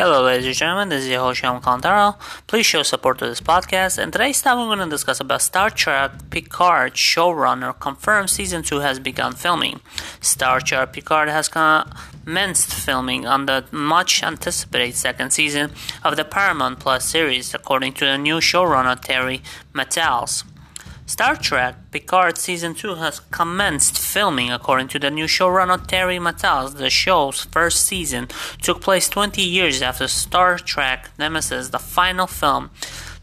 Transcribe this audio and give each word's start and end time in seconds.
Hello, 0.00 0.22
ladies 0.22 0.46
and 0.46 0.54
gentlemen, 0.54 0.90
this 0.90 1.02
is 1.02 1.08
your 1.08 1.18
host. 1.18 1.42
Please 2.46 2.64
show 2.64 2.84
support 2.84 3.18
to 3.18 3.26
this 3.26 3.40
podcast. 3.40 3.98
And 3.98 4.12
today's 4.12 4.40
time, 4.40 4.56
we're 4.56 4.76
going 4.76 4.88
to 4.88 4.88
discuss 4.88 5.18
about 5.18 5.42
Star 5.42 5.70
Trek 5.70 6.12
Picard 6.30 6.94
showrunner 6.94 7.76
confirmed 7.80 8.30
season 8.30 8.62
2 8.62 8.78
has 8.78 9.00
begun 9.00 9.32
filming. 9.32 9.80
Star 10.20 10.60
Trek 10.60 10.92
Picard 10.92 11.28
has 11.30 11.48
commenced 11.48 12.72
filming 12.72 13.26
on 13.26 13.46
the 13.46 13.64
much 13.72 14.22
anticipated 14.22 14.94
second 14.94 15.32
season 15.32 15.72
of 16.04 16.14
the 16.14 16.24
Paramount 16.24 16.78
Plus 16.78 17.04
series, 17.04 17.52
according 17.52 17.94
to 17.94 18.04
the 18.04 18.16
new 18.16 18.36
showrunner 18.36 19.00
Terry 19.00 19.42
Matalas. 19.74 20.44
Star 21.08 21.36
Trek 21.36 21.90
Picard 21.90 22.36
Season 22.36 22.74
2 22.74 22.96
has 22.96 23.20
commenced 23.30 23.98
filming 23.98 24.52
according 24.52 24.88
to 24.88 24.98
the 24.98 25.10
new 25.10 25.24
showrunner 25.24 25.84
Terry 25.86 26.18
Matalas. 26.18 26.76
The 26.76 26.90
show's 26.90 27.44
first 27.46 27.86
season 27.86 28.28
took 28.60 28.82
place 28.82 29.08
20 29.08 29.40
years 29.40 29.80
after 29.80 30.06
Star 30.06 30.58
Trek 30.58 31.08
Nemesis, 31.18 31.70
the 31.70 31.78
final 31.78 32.26
film 32.26 32.68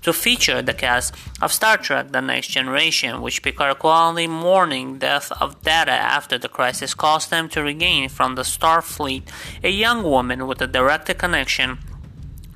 to 0.01 0.11
feature 0.13 0.63
the 0.63 0.73
cast 0.73 1.13
of 1.43 1.53
Star 1.53 1.77
Trek 1.77 2.11
The 2.11 2.21
Next 2.21 2.47
Generation, 2.47 3.21
which 3.21 3.43
Picard 3.43 3.77
quietly 3.77 4.25
mourning 4.25 4.97
death 4.97 5.31
of 5.39 5.61
Data 5.61 5.91
after 5.91 6.39
the 6.39 6.49
crisis 6.49 6.95
caused 6.95 7.29
them 7.29 7.47
to 7.49 7.61
regain 7.61 8.09
from 8.09 8.33
the 8.33 8.41
Starfleet 8.41 9.29
a 9.63 9.69
young 9.69 10.01
woman 10.01 10.47
with 10.47 10.59
a 10.59 10.67
direct 10.67 11.15
connection 11.19 11.77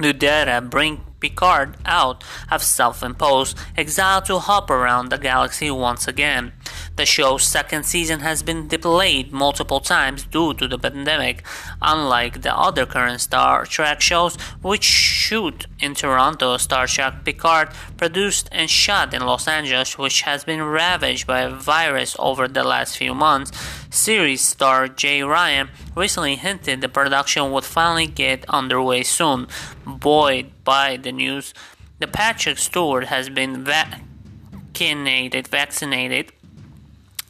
to 0.02 0.12
Data 0.12 0.60
bring 0.60 1.02
Picard 1.20 1.78
out 1.86 2.24
of 2.52 2.64
self 2.64 3.04
imposed 3.04 3.58
exile 3.78 4.22
to 4.24 4.40
hop 4.40 4.70
around 4.70 5.10
the 5.10 5.18
galaxy 5.18 5.70
once 5.72 6.08
again. 6.08 6.54
The 7.00 7.06
show's 7.06 7.44
second 7.44 7.86
season 7.86 8.20
has 8.20 8.44
been 8.44 8.68
delayed 8.68 9.32
multiple 9.32 9.80
times 9.80 10.26
due 10.26 10.54
to 10.56 10.68
the 10.68 10.78
pandemic, 10.78 11.46
unlike 11.82 12.42
the 12.42 12.54
other 12.54 12.86
current 12.86 13.22
Star 13.22 13.66
Trek 13.66 14.02
shows, 14.02 14.36
which 14.62 14.84
shoot 14.84 15.66
in 15.80 15.96
Toronto. 15.96 16.58
Star 16.58 16.88
Trek 16.88 17.24
Picard, 17.24 17.70
produced 17.96 18.50
and 18.52 18.70
shot 18.70 19.14
in 19.14 19.26
Los 19.26 19.48
Angeles, 19.48 19.98
which 19.98 20.24
has 20.24 20.44
been 20.44 20.62
ravaged 20.62 21.26
by 21.26 21.40
a 21.40 21.50
virus 21.50 22.18
over 22.20 22.50
the 22.50 22.66
last 22.66 22.98
few 22.98 23.16
months. 23.16 23.58
Series 23.90 24.42
star 24.42 24.90
Jeri 24.90 25.26
Ryan 25.26 25.70
recently 25.96 26.36
hinted 26.36 26.82
the 26.82 26.90
production 26.90 27.50
would 27.54 27.64
finally 27.64 28.08
get 28.08 28.44
underway 28.50 29.04
soon. 29.04 29.48
Buoyed 29.86 30.52
by 30.66 30.98
the 30.98 31.14
news, 31.14 31.54
the 32.00 32.08
Patrick 32.08 32.58
Stewart 32.58 33.06
has 33.06 33.30
been 33.30 33.64
vaccinated. 33.64 35.48
Vaccinated 35.48 36.34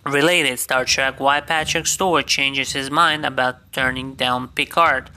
related 0.06 0.60
Star 0.60 0.86
Trek 0.86 1.20
why 1.20 1.42
Patrick 1.42 1.88
Stewart 1.88 2.28
changes 2.28 2.74
his 2.74 2.90
mind 2.90 3.26
about 3.26 3.72
turning 3.74 4.16
down 4.16 4.48
Picard. 4.50 5.10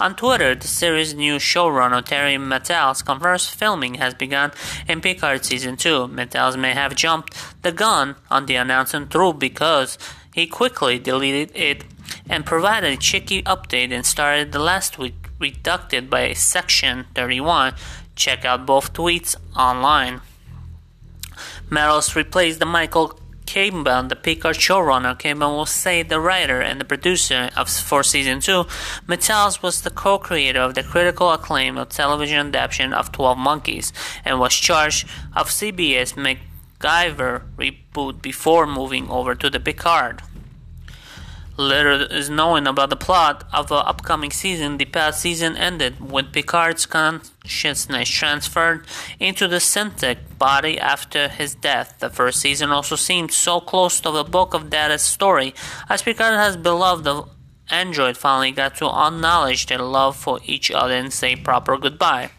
On 0.00 0.16
Twitter, 0.16 0.54
the 0.54 0.66
series' 0.66 1.12
new 1.12 1.36
showrunner 1.36 2.02
Terry 2.02 2.36
Matalas 2.36 3.04
confirms 3.04 3.48
filming 3.48 3.96
has 3.96 4.14
begun 4.14 4.50
in 4.88 5.02
Picard 5.02 5.44
Season 5.44 5.76
2. 5.76 6.08
Matalas 6.08 6.58
may 6.58 6.72
have 6.72 6.94
jumped 6.94 7.36
the 7.60 7.70
gun 7.70 8.16
on 8.30 8.46
the 8.46 8.56
announcement 8.56 9.12
through 9.12 9.34
because 9.34 9.98
he 10.32 10.46
quickly 10.46 10.98
deleted 10.98 11.54
it 11.54 11.84
and 12.30 12.46
provided 12.46 12.94
a 12.94 12.96
cheeky 12.96 13.42
update 13.42 13.92
and 13.92 14.06
started 14.06 14.52
the 14.52 14.58
last 14.58 14.96
week 14.96 15.28
reducted 15.38 16.08
by 16.08 16.32
Section 16.32 17.04
31. 17.14 17.74
Check 18.16 18.46
out 18.46 18.64
both 18.64 18.94
tweets 18.94 19.36
online. 19.54 20.22
Matalas 21.68 22.14
replaced 22.14 22.58
the 22.58 22.64
Michael 22.64 23.19
Chabon, 23.50 24.08
the 24.08 24.14
Picard 24.14 24.54
showrunner, 24.54 25.18
Chabon 25.18 25.56
will 25.56 25.66
say 25.66 26.04
the 26.04 26.20
writer 26.20 26.60
and 26.60 26.80
the 26.80 26.84
producer 26.84 27.50
of 27.56 27.68
for 27.68 28.04
season 28.04 28.38
two. 28.38 28.62
Matalas 29.08 29.60
was 29.60 29.82
the 29.82 29.90
co-creator 29.90 30.60
of 30.60 30.76
the 30.76 30.84
critical 30.84 31.32
acclaim 31.32 31.76
of 31.76 31.88
television 31.88 32.46
adaptation 32.46 32.92
of 32.92 33.10
Twelve 33.10 33.38
Monkeys 33.38 33.92
and 34.24 34.38
was 34.38 34.54
charged 34.54 35.08
of 35.34 35.48
CBS 35.48 36.14
MacGyver 36.14 37.42
reboot 37.56 38.22
before 38.22 38.68
moving 38.68 39.10
over 39.10 39.34
to 39.34 39.50
the 39.50 39.58
Picard. 39.58 40.22
Little 41.60 42.00
is 42.00 42.30
known 42.30 42.66
about 42.66 42.88
the 42.88 42.96
plot 42.96 43.44
of 43.52 43.68
the 43.68 43.74
upcoming 43.74 44.30
season. 44.30 44.78
The 44.78 44.86
past 44.86 45.20
season 45.20 45.58
ended 45.58 46.00
with 46.00 46.32
Picard's 46.32 46.86
consciousness 46.86 48.08
transferred 48.08 48.86
into 49.18 49.46
the 49.46 49.60
synthetic 49.60 50.38
body 50.38 50.80
after 50.80 51.28
his 51.28 51.54
death. 51.54 51.98
The 51.98 52.08
first 52.08 52.40
season 52.40 52.70
also 52.70 52.96
seemed 52.96 53.30
so 53.32 53.60
close 53.60 54.00
to 54.00 54.10
the 54.10 54.24
book 54.24 54.54
of 54.54 54.70
Data's 54.70 55.02
story, 55.02 55.54
as 55.90 56.00
Picard 56.00 56.32
has 56.32 56.56
beloved 56.56 57.04
the 57.04 57.24
android 57.68 58.16
finally 58.16 58.52
got 58.52 58.76
to 58.76 58.86
acknowledge 58.86 59.66
their 59.66 59.82
love 59.82 60.16
for 60.16 60.40
each 60.46 60.70
other 60.70 60.94
and 60.94 61.12
say 61.12 61.36
proper 61.36 61.76
goodbye. 61.76 62.30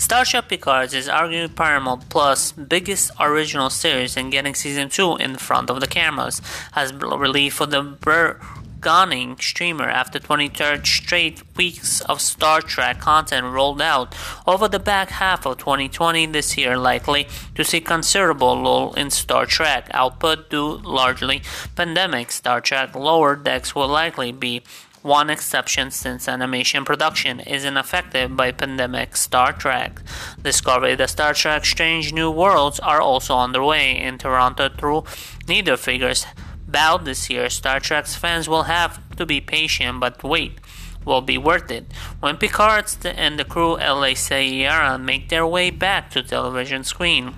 Star 0.00 0.24
Trek 0.24 0.48
Picard 0.48 0.94
is 0.94 1.08
arguably 1.08 1.54
Paramount 1.54 2.08
Plus' 2.08 2.52
biggest 2.52 3.10
original 3.20 3.68
series 3.68 4.16
and 4.16 4.32
getting 4.32 4.54
season 4.54 4.88
2 4.88 5.16
in 5.16 5.36
front 5.36 5.68
of 5.68 5.78
the 5.80 5.86
cameras 5.86 6.40
has 6.72 6.90
relief 6.94 7.52
for 7.52 7.66
the 7.66 7.82
burgeoning 7.82 9.36
streamer 9.38 9.90
after 9.90 10.18
23rd 10.18 10.86
straight 10.86 11.42
weeks 11.54 12.00
of 12.00 12.22
Star 12.22 12.62
Trek 12.62 12.98
content 12.98 13.52
rolled 13.52 13.82
out 13.82 14.16
over 14.46 14.68
the 14.68 14.78
back 14.78 15.10
half 15.10 15.44
of 15.44 15.58
2020 15.58 16.24
this 16.26 16.56
year 16.56 16.78
likely 16.78 17.28
to 17.54 17.62
see 17.62 17.82
considerable 17.82 18.58
lull 18.58 18.94
in 18.94 19.10
Star 19.10 19.44
Trek 19.44 19.90
output 19.92 20.48
due 20.48 20.78
largely 20.78 21.42
pandemic. 21.76 22.32
Star 22.32 22.62
Trek 22.62 22.96
lower 22.96 23.36
decks 23.36 23.74
will 23.74 23.88
likely 23.88 24.32
be 24.32 24.62
one 25.02 25.30
exception 25.30 25.90
since 25.90 26.28
animation 26.28 26.84
production 26.84 27.40
isn't 27.40 27.76
affected 27.76 28.36
by 28.36 28.52
pandemic 28.52 29.16
Star 29.16 29.52
Trek. 29.52 30.00
Discovery 30.42 30.94
the 30.94 31.08
Star 31.08 31.32
Trek 31.32 31.64
Strange 31.64 32.12
New 32.12 32.30
Worlds 32.30 32.80
are 32.80 33.00
also 33.00 33.36
underway 33.36 33.96
in 33.96 34.18
Toronto 34.18 34.68
through 34.68 35.04
neither 35.48 35.76
figures 35.76 36.26
bout 36.68 37.04
this 37.04 37.30
year. 37.30 37.48
Star 37.48 37.80
Trek's 37.80 38.14
fans 38.14 38.48
will 38.48 38.64
have 38.64 39.00
to 39.16 39.24
be 39.24 39.40
patient 39.40 40.00
but 40.00 40.22
wait 40.22 40.58
will 41.04 41.22
be 41.22 41.38
worth 41.38 41.70
it. 41.70 41.86
When 42.20 42.36
Picard 42.36 42.86
and 43.04 43.38
the 43.38 43.44
crew 43.44 43.76
La 43.76 44.12
Sirena 44.14 45.00
make 45.00 45.28
their 45.30 45.46
way 45.46 45.70
back 45.70 46.10
to 46.10 46.22
television 46.22 46.84
screen. 46.84 47.34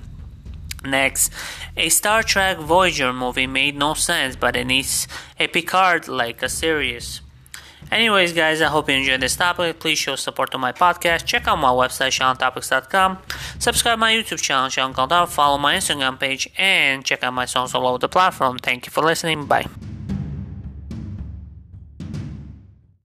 Next, 0.85 1.33
a 1.77 1.89
Star 1.89 2.25
Trek 2.25 2.59
Voyager 2.59 3.13
movie 3.13 3.47
made 3.47 3.77
no 3.77 3.95
sense, 3.95 4.35
but 4.35 4.57
it 4.57 4.67
needs 4.67 5.07
a 5.39 5.47
Picard 5.47 6.09
like 6.09 6.43
a 6.43 6.49
series. 6.49 7.21
Anyways, 7.93 8.33
guys, 8.33 8.63
I 8.63 8.69
hope 8.69 8.89
you 8.89 8.97
enjoyed 8.97 9.21
this 9.21 9.37
topic. 9.37 9.79
Please 9.79 9.99
show 9.99 10.17
support 10.17 10.51
to 10.53 10.59
my 10.59 10.73
podcast. 10.73 11.27
Check 11.27 11.47
out 11.47 11.59
my 11.59 11.69
website, 11.69 12.13
SeanTopics.com. 12.19 13.19
Subscribe 13.59 13.99
my 13.99 14.15
YouTube 14.15 14.41
channel, 14.41 14.71
Sean 14.71 14.95
Follow 14.95 15.59
my 15.59 15.75
Instagram 15.77 16.19
page, 16.19 16.49
and 16.57 17.05
check 17.05 17.23
out 17.23 17.35
my 17.35 17.45
songs 17.45 17.75
all 17.75 17.87
over 17.87 17.99
the 17.99 18.09
platform. 18.09 18.59
Thank 18.59 18.87
you 18.87 18.91
for 18.91 19.03
listening. 19.03 19.45
Bye. 19.45 19.67